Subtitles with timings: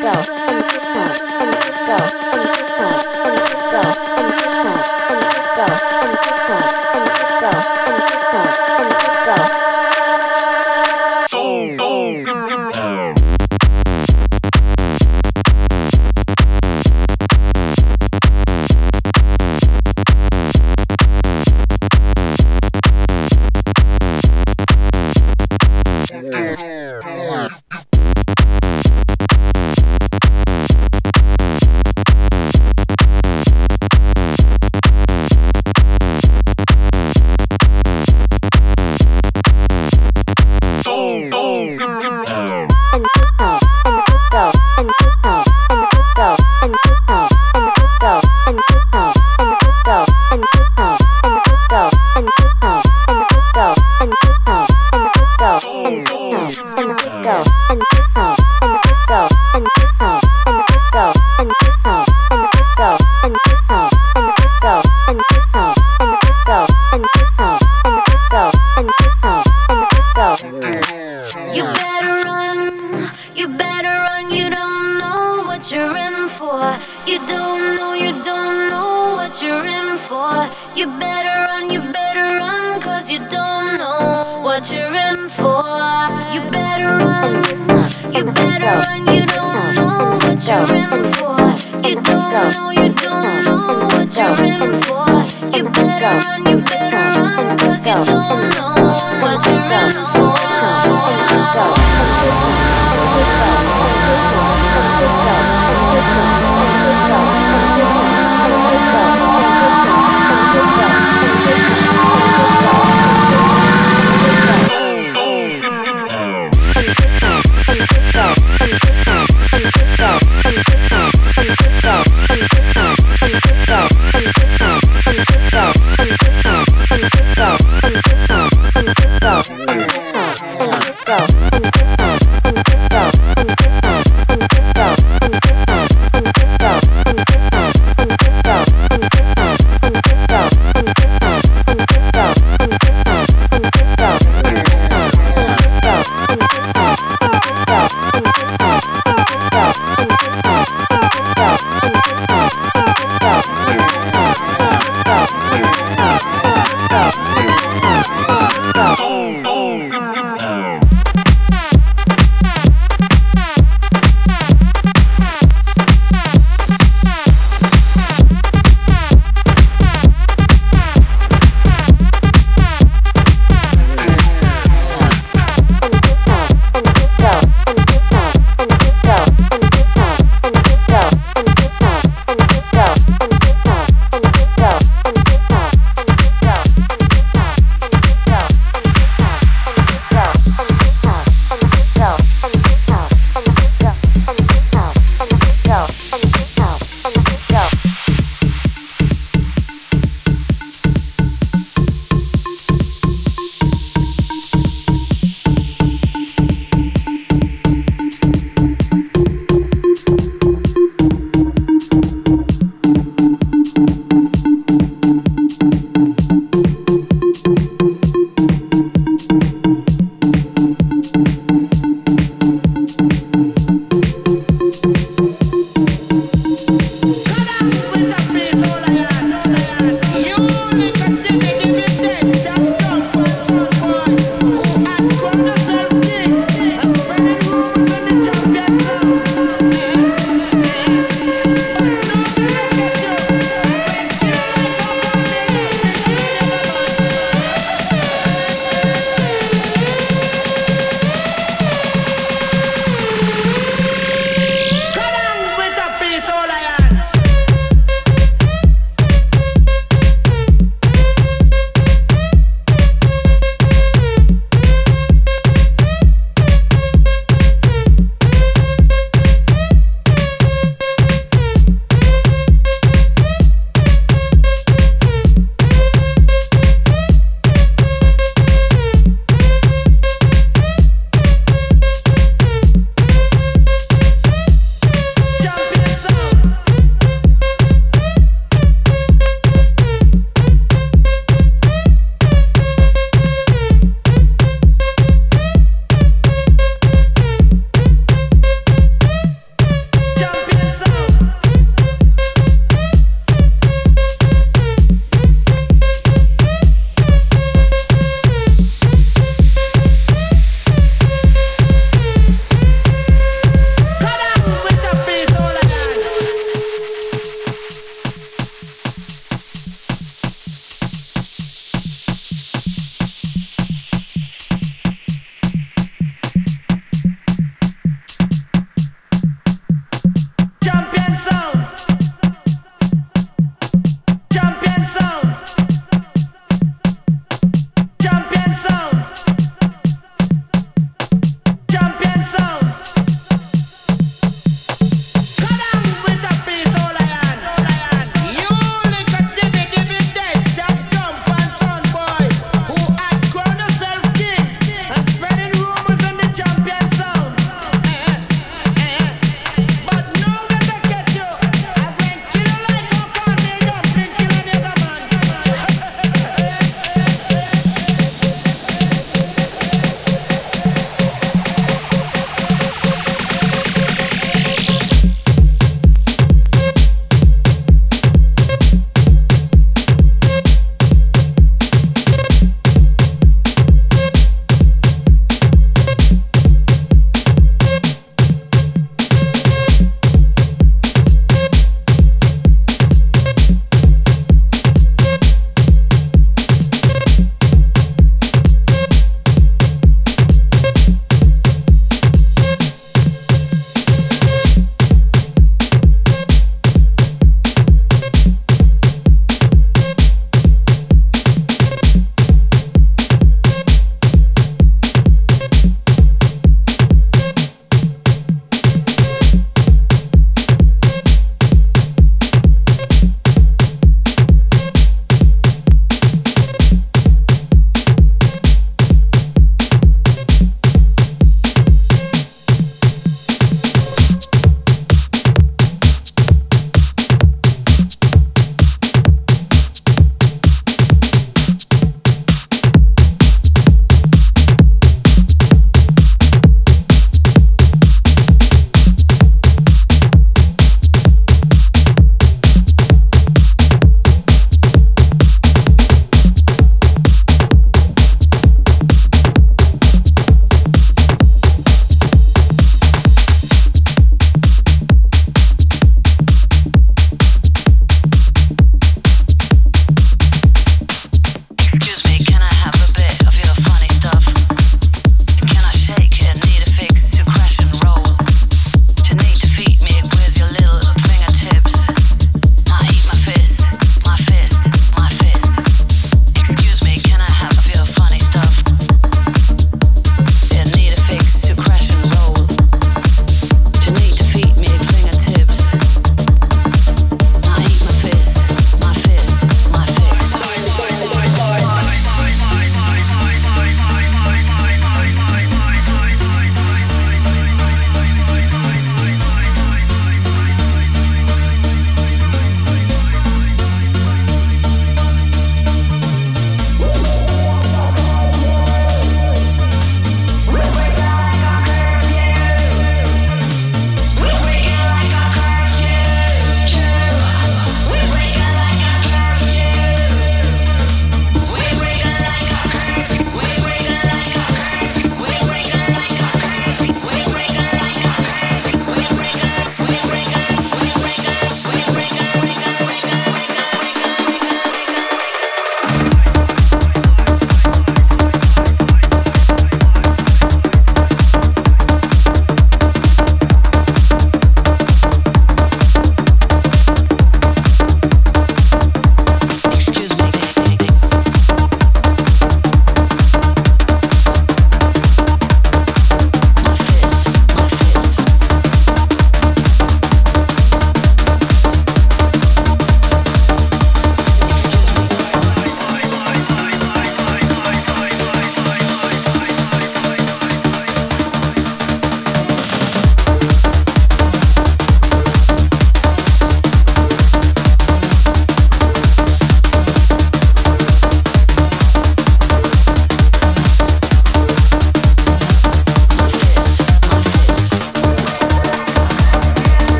[0.00, 0.47] And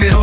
[0.00, 0.21] now.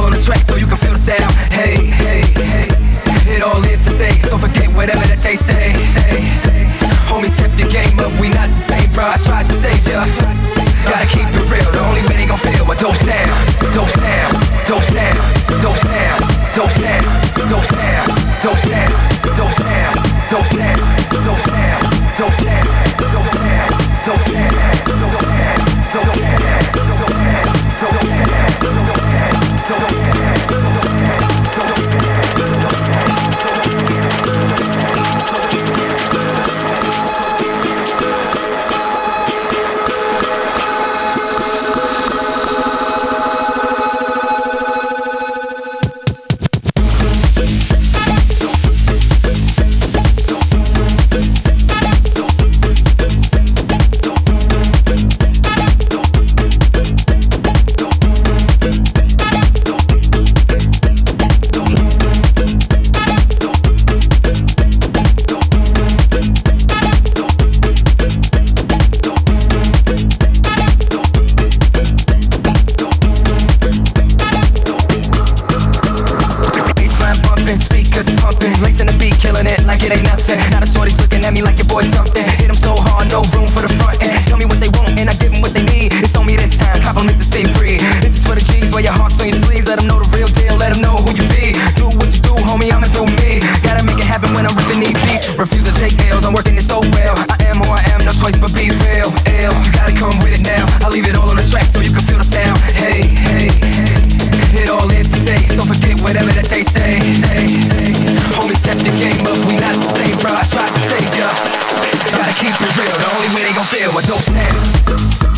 [112.52, 112.98] keep it real.
[112.98, 115.29] The only way they gon' feel I don't snap.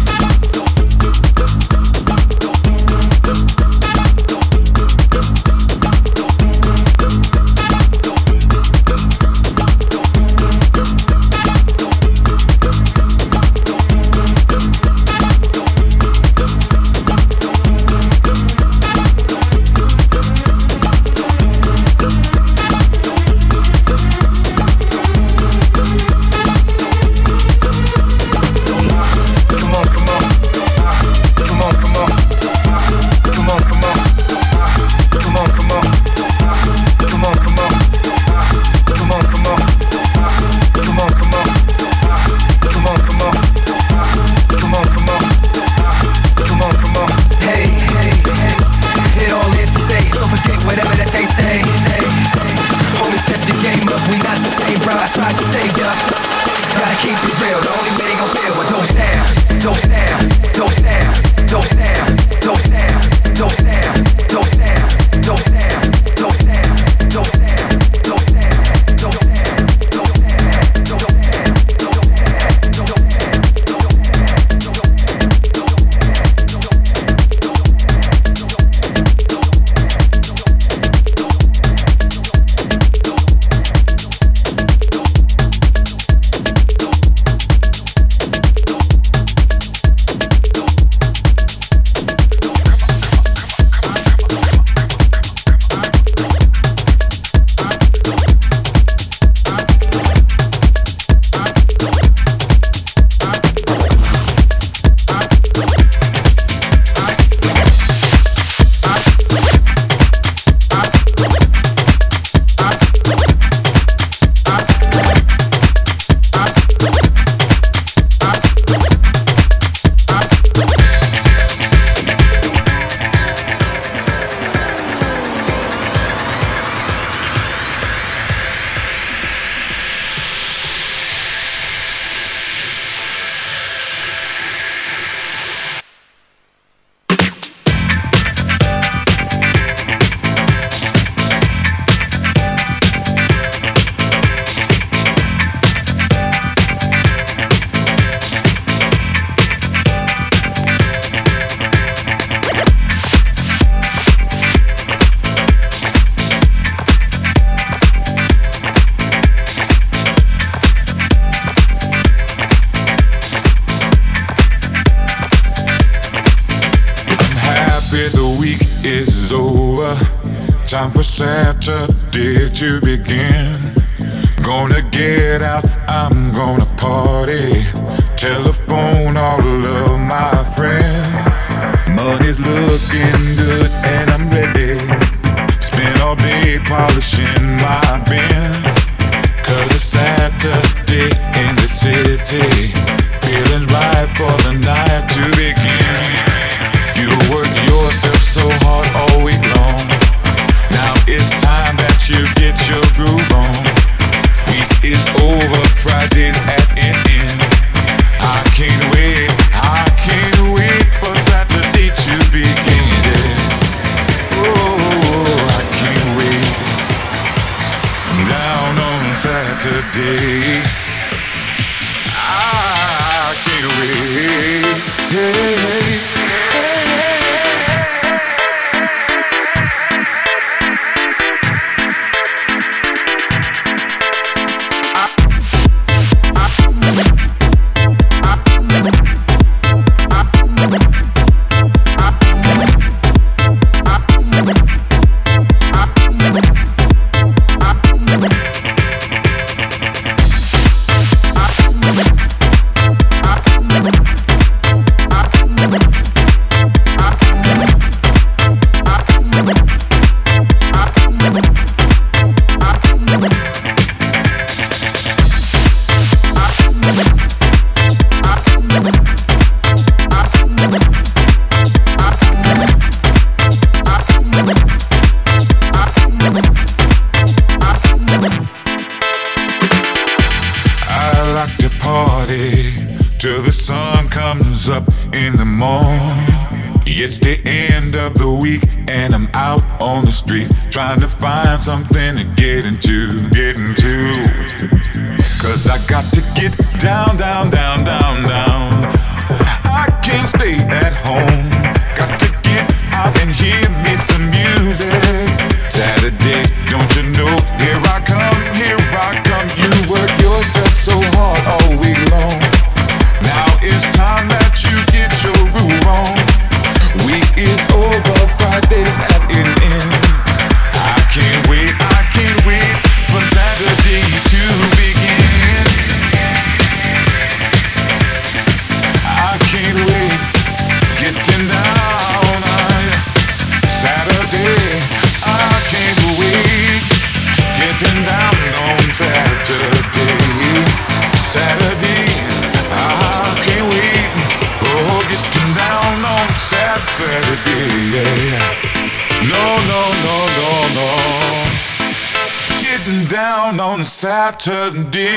[354.02, 355.16] Saturday.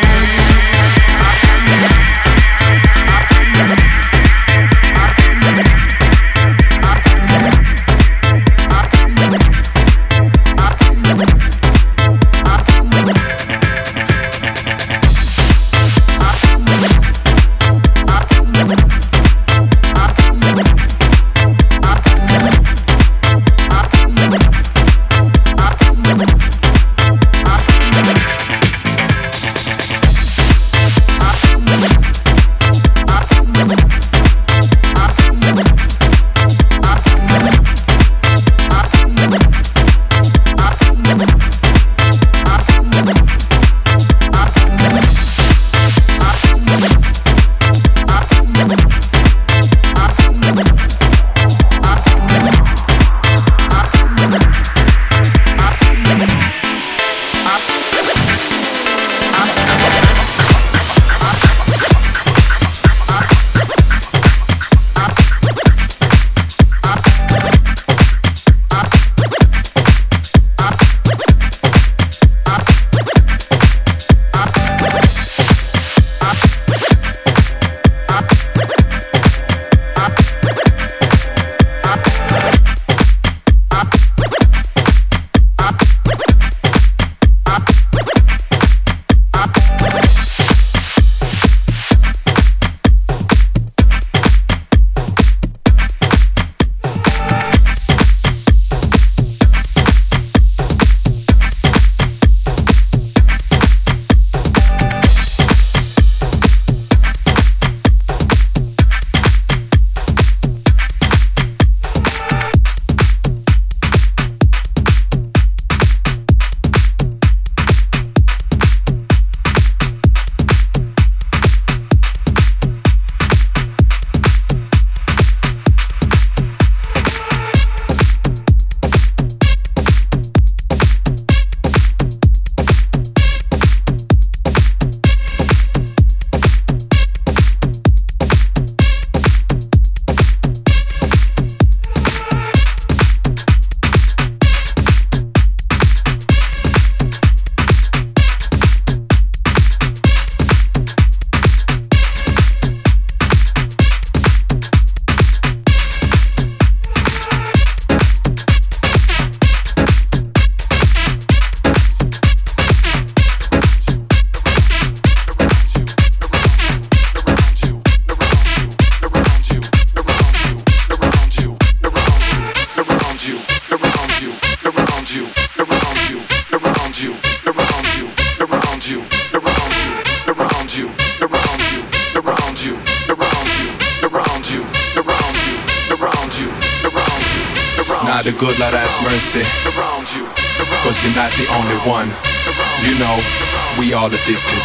[193.95, 194.63] All addicted.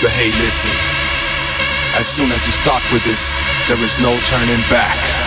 [0.00, 0.70] But hey, listen.
[1.98, 3.34] As soon as you start with this,
[3.68, 5.25] there is no turning back.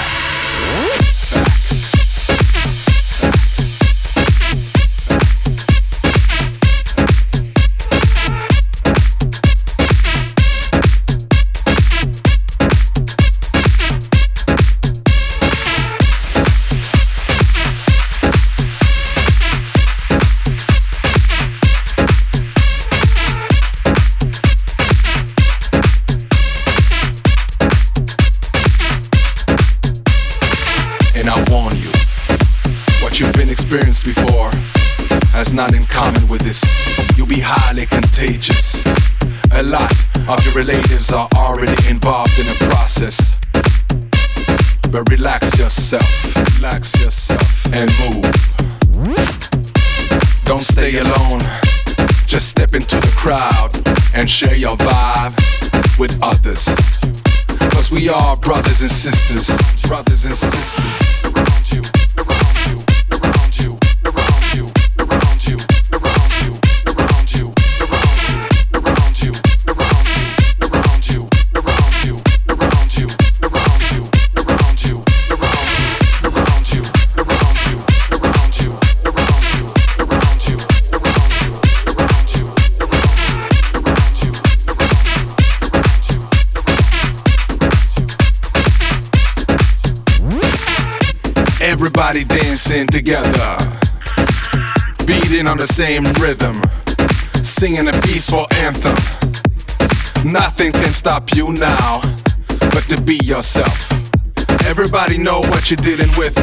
[105.70, 106.34] You're dealing with,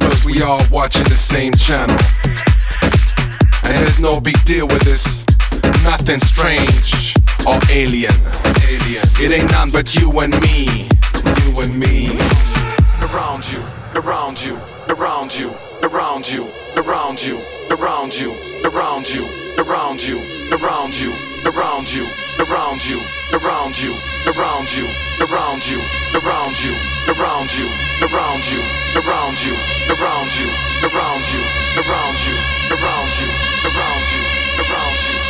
[0.00, 1.94] cause we all watching the same channel.
[3.62, 5.22] And there's no big deal with this,
[5.84, 7.14] nothing strange
[7.46, 8.10] or alien.
[8.66, 9.06] Alien.
[9.22, 10.90] It ain't none but you and me,
[11.46, 12.10] you and me
[13.14, 13.62] around you,
[13.94, 14.58] around you,
[14.90, 15.54] around you,
[15.86, 17.38] around you, around you,
[17.70, 18.34] around you,
[18.66, 19.22] around you,
[19.54, 20.18] around you,
[20.50, 21.12] around you,
[21.46, 22.02] around you,
[22.42, 22.98] around you,
[23.38, 23.94] around you,
[24.34, 25.80] around you, around you,
[26.14, 26.74] around you,
[27.08, 27.66] around you,
[28.02, 28.60] around you,
[29.00, 29.54] around you,
[29.88, 30.48] around you,
[30.84, 31.42] around you,
[31.80, 32.36] around you,
[32.76, 33.28] around you,
[33.64, 34.22] around you,
[34.60, 35.25] around you.